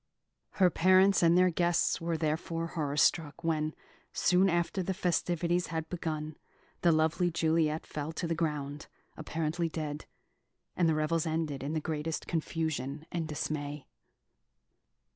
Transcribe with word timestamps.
Her 0.53 0.71
parents 0.71 1.21
and 1.21 1.37
their 1.37 1.51
guests 1.51 2.01
were 2.01 2.17
therefore 2.17 2.65
horror 2.69 2.97
struck 2.97 3.43
when, 3.43 3.75
soon 4.13 4.49
after 4.49 4.81
the 4.81 4.95
festivities 4.95 5.67
had 5.67 5.89
begun, 5.89 6.37
the 6.81 6.91
lovely 6.91 7.29
Juliet 7.29 7.85
fell 7.85 8.11
to 8.13 8.25
the 8.25 8.33
ground, 8.33 8.87
apparently 9.15 9.69
dead; 9.69 10.07
and 10.75 10.89
the 10.89 10.95
revels 10.95 11.27
ended 11.27 11.61
in 11.61 11.73
the 11.73 11.79
greatest 11.79 12.25
confusion 12.25 13.05
and 13.11 13.27
dismay. 13.27 13.85